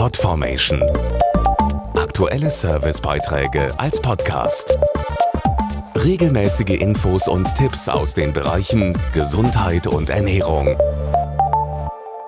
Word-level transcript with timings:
Podformation. 0.00 0.82
Aktuelle 1.94 2.50
Servicebeiträge 2.50 3.70
als 3.78 4.00
Podcast. 4.00 4.78
Regelmäßige 5.94 6.80
Infos 6.80 7.28
und 7.28 7.54
Tipps 7.54 7.86
aus 7.86 8.14
den 8.14 8.32
Bereichen 8.32 8.98
Gesundheit 9.12 9.86
und 9.86 10.08
Ernährung. 10.08 10.78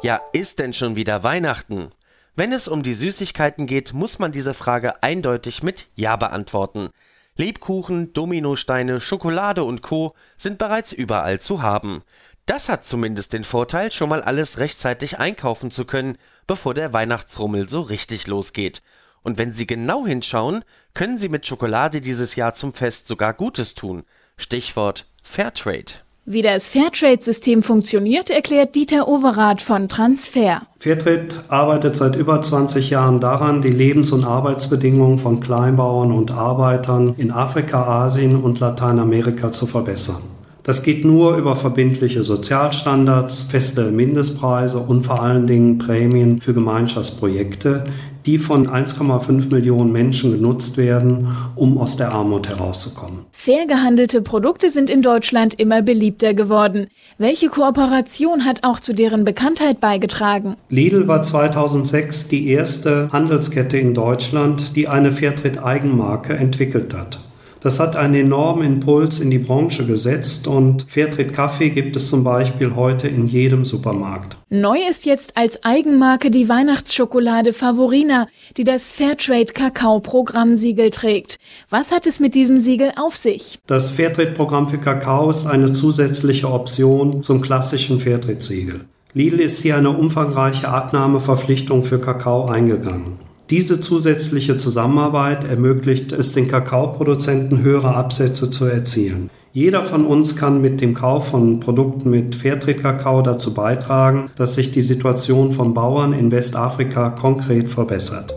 Ja, 0.00 0.20
ist 0.32 0.60
denn 0.60 0.74
schon 0.74 0.94
wieder 0.94 1.24
Weihnachten? 1.24 1.90
Wenn 2.36 2.52
es 2.52 2.68
um 2.68 2.84
die 2.84 2.94
Süßigkeiten 2.94 3.66
geht, 3.66 3.92
muss 3.92 4.20
man 4.20 4.30
diese 4.30 4.54
Frage 4.54 5.02
eindeutig 5.02 5.64
mit 5.64 5.88
Ja 5.96 6.14
beantworten. 6.14 6.90
Lebkuchen, 7.34 8.12
Dominosteine, 8.12 9.00
Schokolade 9.00 9.64
und 9.64 9.82
Co. 9.82 10.14
sind 10.36 10.58
bereits 10.58 10.92
überall 10.92 11.40
zu 11.40 11.62
haben. 11.62 12.04
Das 12.46 12.68
hat 12.68 12.84
zumindest 12.84 13.32
den 13.32 13.42
Vorteil, 13.42 13.90
schon 13.90 14.08
mal 14.08 14.22
alles 14.22 14.58
rechtzeitig 14.58 15.18
einkaufen 15.18 15.72
zu 15.72 15.84
können, 15.84 16.16
bevor 16.46 16.74
der 16.74 16.92
Weihnachtsrummel 16.92 17.68
so 17.68 17.80
richtig 17.80 18.28
losgeht. 18.28 18.82
Und 19.24 19.36
wenn 19.36 19.52
Sie 19.52 19.66
genau 19.66 20.06
hinschauen, 20.06 20.62
können 20.94 21.18
Sie 21.18 21.28
mit 21.28 21.44
Schokolade 21.44 22.00
dieses 22.00 22.36
Jahr 22.36 22.54
zum 22.54 22.72
Fest 22.72 23.08
sogar 23.08 23.34
Gutes 23.34 23.74
tun. 23.74 24.04
Stichwort 24.36 25.06
Fairtrade. 25.24 25.94
Wie 26.24 26.42
das 26.42 26.68
Fairtrade-System 26.68 27.64
funktioniert, 27.64 28.30
erklärt 28.30 28.76
Dieter 28.76 29.08
Overath 29.08 29.60
von 29.60 29.88
Transfer. 29.88 30.62
Fairtrade 30.78 31.28
arbeitet 31.48 31.96
seit 31.96 32.14
über 32.14 32.40
20 32.40 32.90
Jahren 32.90 33.18
daran, 33.18 33.60
die 33.60 33.70
Lebens- 33.70 34.12
und 34.12 34.24
Arbeitsbedingungen 34.24 35.18
von 35.18 35.40
Kleinbauern 35.40 36.12
und 36.12 36.30
Arbeitern 36.30 37.14
in 37.16 37.32
Afrika, 37.32 38.04
Asien 38.04 38.40
und 38.40 38.60
Lateinamerika 38.60 39.50
zu 39.50 39.66
verbessern. 39.66 40.35
Das 40.66 40.82
geht 40.82 41.04
nur 41.04 41.36
über 41.36 41.54
verbindliche 41.54 42.24
Sozialstandards, 42.24 43.42
feste 43.42 43.92
Mindestpreise 43.92 44.80
und 44.80 45.06
vor 45.06 45.22
allen 45.22 45.46
Dingen 45.46 45.78
Prämien 45.78 46.40
für 46.40 46.54
Gemeinschaftsprojekte, 46.54 47.84
die 48.26 48.38
von 48.38 48.66
1,5 48.66 49.52
Millionen 49.52 49.92
Menschen 49.92 50.32
genutzt 50.32 50.76
werden, 50.76 51.28
um 51.54 51.78
aus 51.78 51.96
der 51.96 52.10
Armut 52.10 52.48
herauszukommen. 52.48 53.26
Fair 53.30 53.66
gehandelte 53.68 54.22
Produkte 54.22 54.68
sind 54.68 54.90
in 54.90 55.02
Deutschland 55.02 55.54
immer 55.54 55.82
beliebter 55.82 56.34
geworden. 56.34 56.88
Welche 57.16 57.48
Kooperation 57.48 58.44
hat 58.44 58.64
auch 58.64 58.80
zu 58.80 58.92
deren 58.92 59.24
Bekanntheit 59.24 59.78
beigetragen? 59.78 60.56
Lidl 60.68 61.06
war 61.06 61.22
2006 61.22 62.26
die 62.26 62.48
erste 62.48 63.08
Handelskette 63.12 63.78
in 63.78 63.94
Deutschland, 63.94 64.74
die 64.74 64.88
eine 64.88 65.12
Fairtrade-Eigenmarke 65.12 66.34
entwickelt 66.34 66.92
hat. 66.92 67.20
Das 67.60 67.80
hat 67.80 67.96
einen 67.96 68.14
enormen 68.14 68.64
Impuls 68.64 69.18
in 69.18 69.30
die 69.30 69.38
Branche 69.38 69.84
gesetzt 69.86 70.46
und 70.46 70.86
Fairtrade 70.88 71.32
Kaffee 71.32 71.70
gibt 71.70 71.96
es 71.96 72.08
zum 72.08 72.22
Beispiel 72.22 72.74
heute 72.74 73.08
in 73.08 73.26
jedem 73.26 73.64
Supermarkt. 73.64 74.36
Neu 74.50 74.78
ist 74.88 75.06
jetzt 75.06 75.36
als 75.36 75.64
Eigenmarke 75.64 76.30
die 76.30 76.48
Weihnachtsschokolade 76.48 77.52
Favorina, 77.52 78.28
die 78.56 78.64
das 78.64 78.90
Fairtrade 78.90 79.52
Kakao 79.52 80.00
Programmsiegel 80.00 80.90
trägt. 80.90 81.38
Was 81.70 81.92
hat 81.92 82.06
es 82.06 82.20
mit 82.20 82.34
diesem 82.34 82.58
Siegel 82.58 82.92
auf 82.96 83.16
sich? 83.16 83.58
Das 83.66 83.88
Fairtrade 83.88 84.32
Programm 84.32 84.68
für 84.68 84.78
Kakao 84.78 85.30
ist 85.30 85.46
eine 85.46 85.72
zusätzliche 85.72 86.50
Option 86.50 87.22
zum 87.22 87.40
klassischen 87.40 88.00
Fairtrade 88.00 88.40
Siegel. 88.40 88.80
Lidl 89.14 89.40
ist 89.40 89.62
hier 89.62 89.76
eine 89.76 89.90
umfangreiche 89.90 90.68
Abnahmeverpflichtung 90.68 91.84
für 91.84 91.98
Kakao 91.98 92.46
eingegangen. 92.46 93.25
Diese 93.50 93.78
zusätzliche 93.78 94.56
Zusammenarbeit 94.56 95.44
ermöglicht 95.44 96.10
es 96.10 96.32
den 96.32 96.48
Kakaoproduzenten 96.48 97.62
höhere 97.62 97.94
Absätze 97.94 98.50
zu 98.50 98.64
erzielen. 98.64 99.30
Jeder 99.52 99.84
von 99.84 100.04
uns 100.04 100.34
kann 100.34 100.60
mit 100.60 100.80
dem 100.80 100.94
Kauf 100.94 101.28
von 101.28 101.60
Produkten 101.60 102.10
mit 102.10 102.34
Fairtrade-Kakao 102.34 103.22
dazu 103.22 103.54
beitragen, 103.54 104.30
dass 104.36 104.54
sich 104.54 104.72
die 104.72 104.82
Situation 104.82 105.52
von 105.52 105.74
Bauern 105.74 106.12
in 106.12 106.32
Westafrika 106.32 107.10
konkret 107.10 107.68
verbessert. 107.68 108.34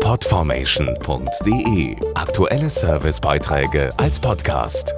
Podformation.de 0.00 1.96
Aktuelle 2.14 2.70
Servicebeiträge 2.70 3.92
als 3.98 4.18
Podcast. 4.18 4.94